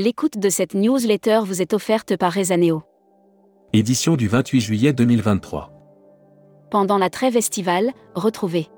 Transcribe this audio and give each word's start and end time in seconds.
L'écoute 0.00 0.38
de 0.38 0.48
cette 0.48 0.74
newsletter 0.74 1.40
vous 1.42 1.60
est 1.60 1.74
offerte 1.74 2.16
par 2.16 2.32
Rezaneo. 2.32 2.84
Édition 3.72 4.14
du 4.14 4.28
28 4.28 4.60
juillet 4.60 4.92
2023. 4.92 5.72
Pendant 6.70 6.98
la 6.98 7.10
trêve 7.10 7.36
estivale, 7.36 7.90
retrouvez 8.14 8.68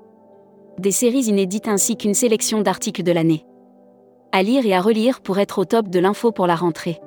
des 0.79 0.89
séries 0.89 1.25
inédites 1.25 1.67
ainsi 1.67 1.95
qu'une 1.95 2.15
sélection 2.15 2.61
d'articles 2.61 3.03
de 3.03 3.11
l'année. 3.11 3.45
À 4.31 4.41
lire 4.41 4.65
et 4.65 4.73
à 4.73 4.81
relire 4.81 5.21
pour 5.21 5.37
être 5.37 5.59
au 5.59 5.65
top 5.65 5.89
de 5.89 5.99
l'info 5.99 6.31
pour 6.31 6.47
la 6.47 6.55
rentrée. 6.55 6.99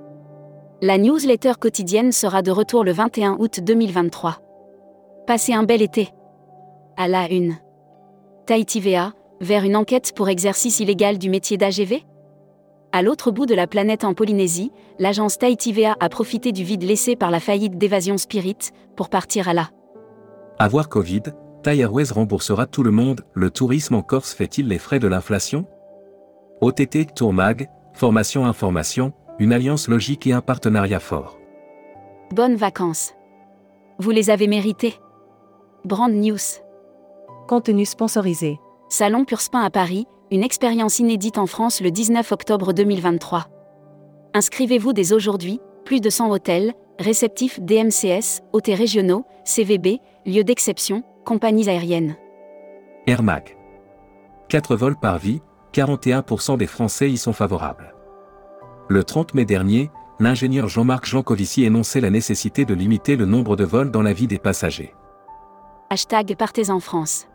La 0.80 0.96
newsletter 0.96 1.54
quotidienne 1.58 2.12
sera 2.12 2.42
de 2.42 2.52
retour 2.52 2.84
le 2.84 2.92
21 2.92 3.38
août 3.40 3.58
2023. 3.64 4.38
Passez 5.26 5.54
un 5.54 5.64
bel 5.64 5.82
été. 5.82 6.10
À 6.96 7.08
la 7.08 7.28
une. 7.28 7.56
Tahiti 8.46 8.78
VA, 8.78 9.12
vers 9.40 9.64
une 9.64 9.74
enquête 9.74 10.12
pour 10.14 10.28
exercice 10.28 10.78
illégal 10.78 11.18
du 11.18 11.28
métier 11.28 11.56
d'AGV 11.56 12.04
À 12.94 13.02
l'autre 13.02 13.32
bout 13.32 13.44
de 13.44 13.56
la 13.56 13.66
planète 13.66 14.04
en 14.04 14.14
Polynésie, 14.14 14.70
l'agence 15.00 15.36
Tahiti 15.36 15.72
VA 15.72 15.96
a 15.98 16.08
profité 16.08 16.52
du 16.52 16.62
vide 16.62 16.84
laissé 16.84 17.16
par 17.16 17.32
la 17.32 17.40
faillite 17.40 17.76
d'Évasion 17.76 18.16
Spirit 18.18 18.70
pour 18.94 19.08
partir 19.08 19.48
à 19.48 19.52
la. 19.52 19.70
Avoir 20.60 20.88
Covid, 20.88 21.22
Thai 21.64 21.80
Airways 21.80 22.12
remboursera 22.12 22.66
tout 22.66 22.84
le 22.84 22.92
monde. 22.92 23.22
Le 23.32 23.50
tourisme 23.50 23.96
en 23.96 24.02
Corse 24.02 24.32
fait-il 24.32 24.68
les 24.68 24.78
frais 24.78 25.00
de 25.00 25.08
l'inflation? 25.08 25.66
OTT 26.60 27.12
Tourmag, 27.16 27.68
formation 27.94 28.46
information, 28.46 29.12
une 29.40 29.52
alliance 29.52 29.88
logique 29.88 30.28
et 30.28 30.32
un 30.32 30.40
partenariat 30.40 31.00
fort. 31.00 31.36
Bonnes 32.30 32.54
vacances. 32.54 33.12
Vous 33.98 34.12
les 34.12 34.30
avez 34.30 34.46
méritées. 34.46 34.94
Brand 35.84 36.12
News. 36.12 36.38
Contenu 37.48 37.86
sponsorisé. 37.86 38.60
Salon 38.88 39.24
Purspin 39.24 39.62
à 39.62 39.70
Paris, 39.70 40.06
une 40.34 40.42
expérience 40.42 40.98
inédite 40.98 41.38
en 41.38 41.46
France 41.46 41.80
le 41.80 41.92
19 41.92 42.32
octobre 42.32 42.72
2023. 42.72 43.46
Inscrivez-vous 44.34 44.92
dès 44.92 45.12
aujourd'hui, 45.12 45.60
plus 45.84 46.00
de 46.00 46.10
100 46.10 46.28
hôtels, 46.28 46.74
réceptifs 46.98 47.60
DMCS, 47.60 48.42
hôtels 48.52 48.74
régionaux, 48.74 49.24
CVB, 49.44 50.00
lieux 50.26 50.42
d'exception, 50.42 51.04
compagnies 51.24 51.68
aériennes. 51.68 52.16
Air 53.06 53.22
Mac. 53.22 53.56
4 54.48 54.74
vols 54.74 54.98
par 54.98 55.18
vie, 55.18 55.40
41% 55.72 56.56
des 56.56 56.66
Français 56.66 57.08
y 57.08 57.16
sont 57.16 57.32
favorables. 57.32 57.94
Le 58.88 59.04
30 59.04 59.34
mai 59.34 59.44
dernier, 59.44 59.88
l'ingénieur 60.18 60.66
Jean-Marc 60.66 61.06
Jancovici 61.06 61.62
énonçait 61.62 62.00
la 62.00 62.10
nécessité 62.10 62.64
de 62.64 62.74
limiter 62.74 63.14
le 63.14 63.24
nombre 63.24 63.54
de 63.54 63.64
vols 63.64 63.92
dans 63.92 64.02
la 64.02 64.12
vie 64.12 64.26
des 64.26 64.38
passagers. 64.40 64.94
Hashtag 65.90 66.34
Partez 66.36 66.70
en 66.70 66.80
France. 66.80 67.28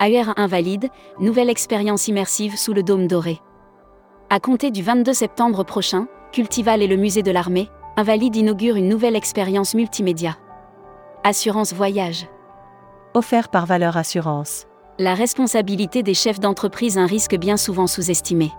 AUR 0.00 0.32
Invalide, 0.36 0.88
nouvelle 1.20 1.50
expérience 1.50 2.08
immersive 2.08 2.56
sous 2.56 2.72
le 2.72 2.82
dôme 2.82 3.06
doré. 3.06 3.40
À 4.30 4.40
compter 4.40 4.70
du 4.70 4.82
22 4.82 5.12
septembre 5.12 5.64
prochain, 5.64 6.06
Cultival 6.32 6.82
et 6.82 6.86
le 6.86 6.96
musée 6.96 7.22
de 7.22 7.30
l'armée, 7.30 7.68
Invalide 7.96 8.36
inaugure 8.36 8.76
une 8.76 8.88
nouvelle 8.88 9.16
expérience 9.16 9.74
multimédia. 9.74 10.36
Assurance 11.24 11.74
voyage. 11.74 12.26
Offert 13.14 13.48
par 13.48 13.66
Valeur 13.66 13.96
Assurance. 13.96 14.66
La 14.98 15.14
responsabilité 15.14 16.02
des 16.02 16.14
chefs 16.14 16.40
d'entreprise 16.40 16.96
un 16.98 17.06
risque 17.06 17.36
bien 17.36 17.56
souvent 17.56 17.86
sous-estimé 17.86 18.50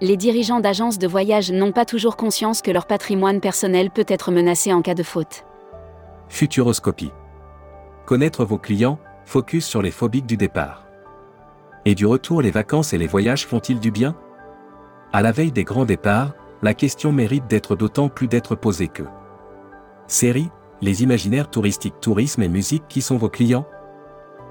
les 0.00 0.16
dirigeants 0.16 0.60
d'agences 0.60 0.98
de 0.98 1.08
voyage 1.08 1.50
n'ont 1.50 1.72
pas 1.72 1.84
toujours 1.84 2.16
conscience 2.16 2.62
que 2.62 2.70
leur 2.70 2.86
patrimoine 2.86 3.40
personnel 3.40 3.90
peut 3.90 4.04
être 4.06 4.30
menacé 4.30 4.72
en 4.72 4.82
cas 4.82 4.94
de 4.94 5.02
faute. 5.02 5.44
Futuroscopie. 6.28 7.10
Connaître 8.06 8.44
vos 8.44 8.58
clients, 8.58 8.98
focus 9.28 9.66
sur 9.66 9.82
les 9.82 9.90
phobiques 9.90 10.26
du 10.26 10.38
départ. 10.38 10.86
Et 11.84 11.94
du 11.94 12.06
retour, 12.06 12.40
les 12.40 12.50
vacances 12.50 12.94
et 12.94 12.98
les 12.98 13.06
voyages 13.06 13.46
font-ils 13.46 13.78
du 13.78 13.90
bien? 13.90 14.16
À 15.12 15.20
la 15.20 15.32
veille 15.32 15.52
des 15.52 15.64
grands 15.64 15.84
départs, 15.84 16.32
la 16.62 16.72
question 16.72 17.12
mérite 17.12 17.46
d'être 17.46 17.76
d'autant 17.76 18.08
plus 18.08 18.26
d'être 18.26 18.54
posée 18.54 18.88
que. 18.88 19.02
Série, 20.06 20.48
les 20.80 21.02
imaginaires 21.02 21.50
touristiques, 21.50 22.00
tourisme 22.00 22.42
et 22.42 22.48
musique 22.48 22.88
qui 22.88 23.02
sont 23.02 23.18
vos 23.18 23.28
clients? 23.28 23.66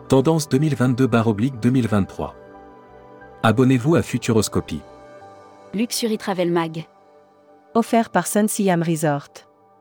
Tendance 0.10 0.48
2022-2023. 0.48 2.34
Abonnez-vous 3.42 3.96
à 3.96 4.04
Futuroscopie. 4.04 4.84
Luxury 5.74 6.20
Travel 6.20 6.52
Mag. 6.52 6.86
Offert 7.74 8.12
par 8.12 8.28
Sun 8.28 8.48
Siam 8.48 8.84
Resort. 8.84 9.30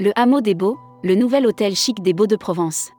Le 0.00 0.12
Hameau 0.16 0.40
des 0.40 0.54
Beaux, 0.54 0.78
le 1.04 1.14
nouvel 1.14 1.46
hôtel 1.46 1.76
chic 1.76 2.02
des 2.02 2.14
Beaux 2.14 2.26
de 2.26 2.36
Provence. 2.36 2.90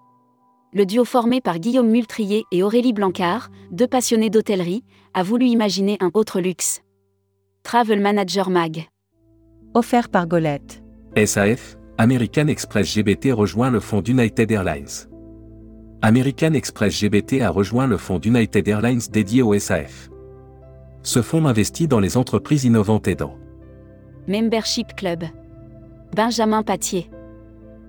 Le 0.73 0.85
duo 0.85 1.05
formé 1.05 1.41
par 1.41 1.59
Guillaume 1.59 1.89
Multrier 1.89 2.43
et 2.51 2.63
Aurélie 2.63 2.93
Blancard, 2.93 3.49
deux 3.71 3.87
passionnés 3.87 4.29
d'hôtellerie, 4.29 4.83
a 5.13 5.23
voulu 5.23 5.45
imaginer 5.45 5.97
un 5.99 6.11
autre 6.13 6.39
luxe. 6.39 6.81
Travel 7.63 8.01
Manager 8.01 8.49
Mag. 8.49 8.85
Offert 9.73 10.09
par 10.09 10.27
Golette. 10.27 10.83
SAF, 11.15 11.77
American 11.97 12.47
Express 12.47 12.93
GBT 12.93 13.31
rejoint 13.31 13.71
le 13.71 13.79
fonds 13.79 14.01
d'United 14.01 14.51
Airlines. 14.51 15.09
American 16.01 16.53
Express 16.53 16.99
GBT 16.99 17.41
a 17.41 17.49
rejoint 17.49 17.87
le 17.87 17.97
fonds 17.97 18.19
d'United 18.19 18.67
Airlines 18.67 19.01
dédié 19.11 19.41
au 19.41 19.57
SAF 19.57 20.09
ce 21.07 21.21
fonds 21.21 21.45
investit 21.45 21.87
dans 21.87 22.01
les 22.01 22.17
entreprises 22.17 22.65
innovantes 22.65 23.07
aidant. 23.07 23.37
Membership 24.27 24.93
Club. 24.97 25.23
Benjamin 26.13 26.63
Patier. 26.63 27.09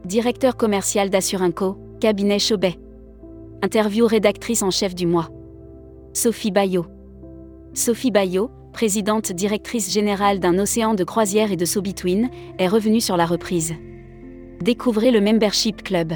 Directeur 0.05 0.57
commercial 0.57 1.11
d'Assurinco, 1.11 1.77
cabinet 1.99 2.39
Chauvet. 2.39 2.79
Interview 3.63 4.07
rédactrice 4.07 4.63
en 4.63 4.71
chef 4.71 4.95
du 4.95 5.07
mois. 5.07 5.29
Sophie 6.13 6.53
Bayot. 6.53 6.87
Sophie 7.75 8.11
Bayot, 8.11 8.51
présidente 8.73 9.33
directrice 9.33 9.93
générale 9.93 10.39
d'un 10.39 10.59
océan 10.59 10.95
de 10.95 11.05
croisière 11.05 11.51
et 11.51 11.57
de 11.57 11.65
So-Between, 11.65 12.31
est 12.59 12.69
revenue 12.69 13.01
sur 13.01 13.17
la 13.17 13.27
reprise. 13.27 13.75
Découvrez 14.61 15.11
le 15.11 15.21
Membership 15.21 15.83
Club. 15.83 16.13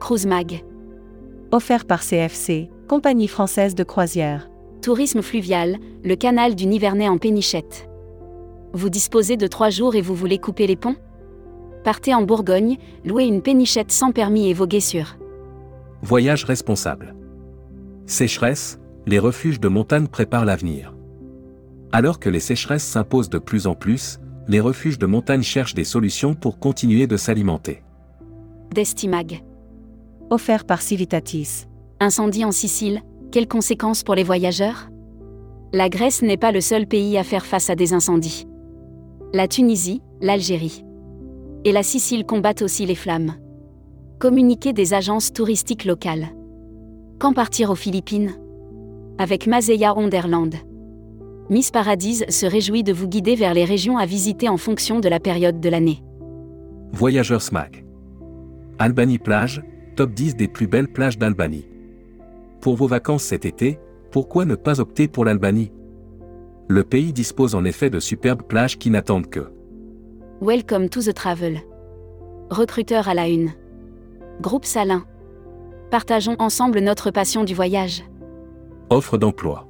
Cruise 0.00 0.26
Mag. 0.26 0.64
Offert 1.52 1.84
par 1.84 2.02
CFC, 2.02 2.70
compagnie 2.88 3.28
française 3.28 3.74
de 3.74 3.84
croisière. 3.84 4.48
Tourisme 4.82 5.22
fluvial, 5.22 5.78
le 6.04 6.16
canal 6.16 6.54
du 6.54 6.66
Nivernais 6.66 7.08
en 7.08 7.18
Pénichette. 7.18 7.88
Vous 8.72 8.90
disposez 8.90 9.36
de 9.36 9.46
trois 9.46 9.70
jours 9.70 9.94
et 9.94 10.00
vous 10.00 10.14
voulez 10.14 10.38
couper 10.38 10.66
les 10.66 10.76
ponts? 10.76 10.96
Partez 11.86 12.12
en 12.12 12.22
Bourgogne, 12.22 12.78
louez 13.04 13.26
une 13.26 13.42
pénichette 13.42 13.92
sans 13.92 14.10
permis 14.10 14.48
et 14.48 14.52
voguez 14.52 14.80
sur. 14.80 15.16
Voyage 16.02 16.42
responsable. 16.42 17.14
Sécheresse, 18.06 18.80
les 19.06 19.20
refuges 19.20 19.60
de 19.60 19.68
montagne 19.68 20.08
préparent 20.08 20.44
l'avenir. 20.44 20.96
Alors 21.92 22.18
que 22.18 22.28
les 22.28 22.40
sécheresses 22.40 22.82
s'imposent 22.82 23.30
de 23.30 23.38
plus 23.38 23.68
en 23.68 23.76
plus, 23.76 24.18
les 24.48 24.58
refuges 24.58 24.98
de 24.98 25.06
montagne 25.06 25.44
cherchent 25.44 25.74
des 25.74 25.84
solutions 25.84 26.34
pour 26.34 26.58
continuer 26.58 27.06
de 27.06 27.16
s'alimenter. 27.16 27.84
Destimag. 28.74 29.44
Offert 30.30 30.64
par 30.64 30.82
Civitatis. 30.82 31.66
Incendie 32.00 32.44
en 32.44 32.50
Sicile, 32.50 33.02
quelles 33.30 33.46
conséquences 33.46 34.02
pour 34.02 34.16
les 34.16 34.24
voyageurs? 34.24 34.88
La 35.72 35.88
Grèce 35.88 36.22
n'est 36.22 36.36
pas 36.36 36.50
le 36.50 36.60
seul 36.60 36.88
pays 36.88 37.16
à 37.16 37.22
faire 37.22 37.46
face 37.46 37.70
à 37.70 37.76
des 37.76 37.92
incendies. 37.92 38.48
La 39.32 39.46
Tunisie, 39.46 40.02
l'Algérie 40.20 40.82
et 41.66 41.72
la 41.72 41.82
Sicile 41.82 42.24
combattent 42.24 42.62
aussi 42.62 42.86
les 42.86 42.94
flammes. 42.94 43.34
Communiquer 44.20 44.72
des 44.72 44.94
agences 44.94 45.32
touristiques 45.32 45.84
locales. 45.84 46.28
Quand 47.18 47.32
partir 47.32 47.70
aux 47.70 47.74
Philippines? 47.74 48.36
Avec 49.18 49.48
Mazeya 49.48 49.96
Onderland. 49.96 50.50
Miss 51.50 51.72
Paradise 51.72 52.24
se 52.28 52.46
réjouit 52.46 52.84
de 52.84 52.92
vous 52.92 53.08
guider 53.08 53.34
vers 53.34 53.52
les 53.52 53.64
régions 53.64 53.98
à 53.98 54.06
visiter 54.06 54.48
en 54.48 54.58
fonction 54.58 55.00
de 55.00 55.08
la 55.08 55.18
période 55.18 55.58
de 55.58 55.68
l'année. 55.68 56.04
Voyageurs 56.92 57.42
SMAC. 57.42 57.84
Albanie 58.78 59.18
plage, 59.18 59.60
top 59.96 60.12
10 60.12 60.36
des 60.36 60.46
plus 60.46 60.68
belles 60.68 60.92
plages 60.92 61.18
d'Albanie. 61.18 61.66
Pour 62.60 62.76
vos 62.76 62.86
vacances 62.86 63.24
cet 63.24 63.44
été, 63.44 63.80
pourquoi 64.12 64.44
ne 64.44 64.54
pas 64.54 64.78
opter 64.80 65.08
pour 65.08 65.24
l'Albanie 65.24 65.72
Le 66.68 66.84
pays 66.84 67.12
dispose 67.12 67.56
en 67.56 67.64
effet 67.64 67.90
de 67.90 67.98
superbes 67.98 68.44
plages 68.44 68.78
qui 68.78 68.90
n'attendent 68.90 69.28
que. 69.28 69.55
Welcome 70.42 70.90
to 70.90 71.00
the 71.00 71.14
travel. 71.14 71.62
Recruteur 72.50 73.08
à 73.08 73.14
la 73.14 73.26
une. 73.26 73.52
Groupe 74.42 74.66
Salin. 74.66 75.06
Partageons 75.90 76.36
ensemble 76.38 76.80
notre 76.80 77.10
passion 77.10 77.42
du 77.42 77.54
voyage. 77.54 78.04
Offre 78.90 79.16
d'emploi. 79.16 79.66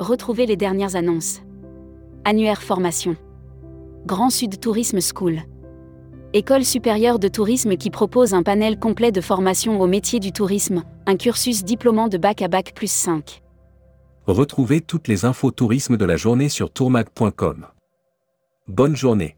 Retrouvez 0.00 0.46
les 0.46 0.56
dernières 0.56 0.96
annonces. 0.96 1.42
Annuaire 2.24 2.60
formation. 2.60 3.14
Grand 4.04 4.30
Sud 4.30 4.58
Tourisme 4.58 4.98
School. 5.00 5.42
École 6.32 6.64
supérieure 6.64 7.20
de 7.20 7.28
tourisme 7.28 7.76
qui 7.76 7.90
propose 7.90 8.34
un 8.34 8.42
panel 8.42 8.80
complet 8.80 9.12
de 9.12 9.20
formation 9.20 9.80
au 9.80 9.86
métier 9.86 10.18
du 10.18 10.32
tourisme, 10.32 10.82
un 11.06 11.16
cursus 11.16 11.62
diplômant 11.62 12.08
de 12.08 12.18
bac 12.18 12.42
à 12.42 12.48
bac 12.48 12.72
plus 12.74 12.90
5. 12.90 13.44
Retrouvez 14.26 14.80
toutes 14.80 15.06
les 15.06 15.24
infos 15.24 15.52
tourisme 15.52 15.96
de 15.96 16.04
la 16.04 16.16
journée 16.16 16.48
sur 16.48 16.72
tourmag.com. 16.72 17.66
Bonne 18.66 18.96
journée. 18.96 19.36